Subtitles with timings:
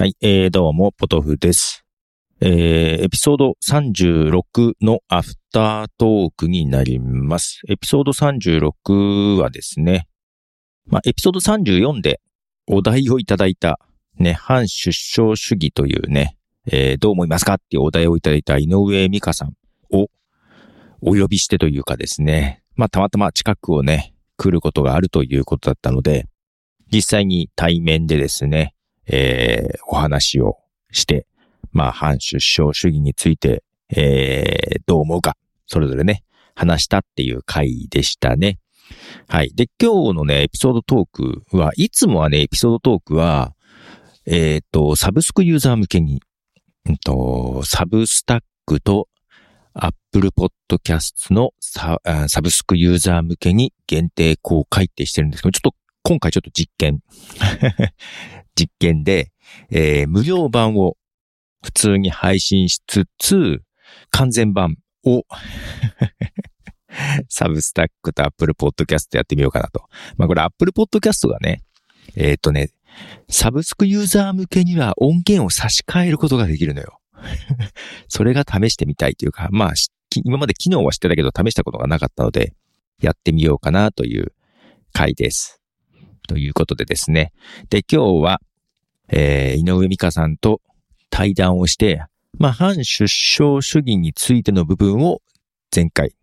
[0.00, 1.84] はい、えー、どうも、ポトフです。
[2.40, 7.60] えー、エピソード36のアフタートークになります。
[7.68, 10.08] エピソード36はですね、
[10.86, 12.22] まあ、エピソード34で
[12.66, 13.78] お題をいただいた、
[14.18, 19.52] ね、反出生主義というね、えー、どう思いますかっていうお題をいただいた井上美香さん
[19.92, 20.08] を
[21.02, 26.26] お呼びしてというかですね、まあ、たまたま近くをね、来ることがあるということだったので、
[26.90, 28.74] 実際に対面でですね、
[29.12, 30.58] えー、お話を
[30.92, 31.26] して、
[31.72, 33.62] まあ、反出生主義について、
[33.94, 36.22] えー、どう思うか、それぞれね、
[36.54, 38.58] 話したっていう回でしたね。
[39.28, 39.52] はい。
[39.54, 43.54] で、今日のね、エピソードトークは、いつもはね、エピソードトークは、
[44.26, 46.22] えっ、と、サブスクユーザー向けに、
[46.86, 49.08] うんと、サブスタックと
[49.74, 52.00] アップルポッドキャストのサ
[52.42, 55.74] ブスクユーザー向けに限定公開ってしてるんですけど、ちょっと
[56.10, 56.98] 今回ちょっと実験。
[58.58, 59.30] 実験で、
[59.70, 60.96] えー無料版を
[61.62, 63.62] 普通に配信しつつ、
[64.10, 65.22] 完全版を
[67.30, 69.84] サブスタックとアップルポッドキャストやってみようかなと。
[70.16, 71.62] まあこれ Apple Podcast がね、
[72.16, 72.70] えっ、とね、
[73.28, 76.98] サブスクユーザー向けには音源を差し替えることができるのよ。
[78.08, 79.72] それが試してみたいというか、まあ、
[80.24, 82.52] 今まで機能は知ってたけど試したことがなかったので、
[83.00, 84.32] やってみようかなという
[84.92, 85.59] 回です。
[86.30, 87.32] ということでですね。
[87.70, 88.40] で、今日は、
[89.08, 90.60] えー、井上美香さんと
[91.10, 92.04] 対談をして、
[92.38, 95.22] まあ、反出生主義についての部分を
[95.74, 96.14] 前回、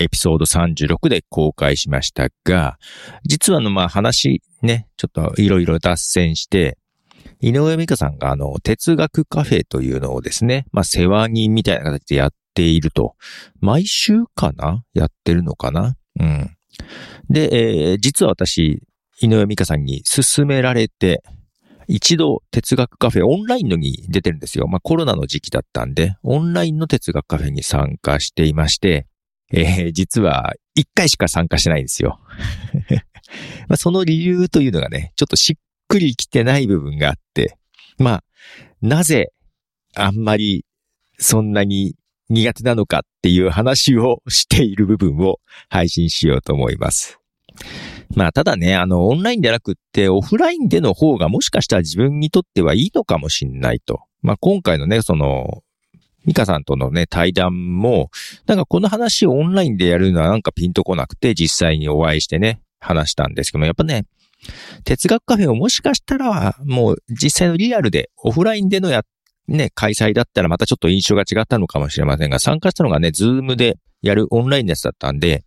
[0.00, 2.76] エピソード36で公開しましたが、
[3.24, 6.76] 実はあの、ま、話ね、ちょっといろいろ脱線して、
[7.40, 13.14] 井上美香さんがあの、哲学カフェというのをですね、まあ、世話人みたいな形でやっていると。
[13.60, 14.82] 毎週かな？
[14.92, 15.94] やってるのかな？
[16.18, 16.56] うん。
[17.30, 18.82] で、えー実は私、
[19.22, 21.22] 井上美香さんに勧められて、
[21.88, 24.66] 一度哲学カフェオンラインのに出てるんですよ。
[24.66, 29.06] まあコロナの時期だったんで、オンラインの哲学カフェに参加していまして、
[29.52, 32.20] えー実は一回しか参加してないんですよ。
[33.68, 37.56] まあその理由というのがね、ちょっとしっくりきてない部分があって、
[37.98, 38.24] まあ、
[38.80, 39.32] なぜ
[39.94, 40.64] あんまり
[41.18, 41.94] そんなに
[42.28, 47.18] 苦手なのかっていう話をしている部分を配信しようと思います。
[48.14, 54.00] まあ、ただね、あの、オンラインでなくって、オフラインでの方がもしかしたら自分にとってはいいのかもしんないと。
[54.20, 55.62] まあ、今回のね、その、
[56.24, 58.10] ミカさんとのね、対談も、
[58.46, 64.04] なんかこの話をオンラインでやるのはなんかピンとこなくて、実際にお会いしてね、話したんですけども、やっぱね、
[64.84, 69.02] 哲学カフェをもしかしたら、もう実際のリアルで、オフラインでのや、
[69.48, 75.44] ね、開催だったらまたちょっと印象が違ったのかもしれませんが、参加したのがね、 Zoomでやるオンラインのやつだったんで、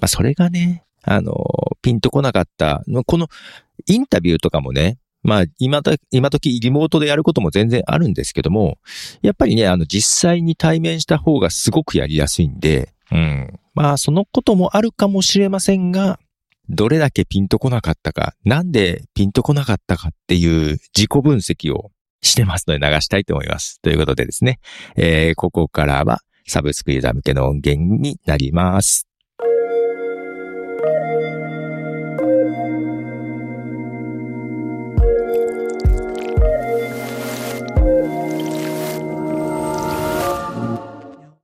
[0.00, 1.34] まあそれがね、あの、
[1.82, 2.82] ピンとこなかった。
[3.06, 3.28] この
[3.86, 8.78] インタビューとかもね、まあ今だ、今時リモートでやることも全然あるんですけども、
[9.22, 13.60] やっぱりね、あの実際に対面した方がすごくやりやすいんで、うん。
[13.74, 16.18] まあそのこともあるかもしれませんが、
[16.68, 21.90] どれだけピンとこなかったか、なんでピンとこなかったかっていう自己分析を
[22.22, 23.80] してますので流したいと思います。
[23.82, 24.60] ということでですね、
[24.96, 29.09] えーここからはサブスクユーザー向けの音源になります。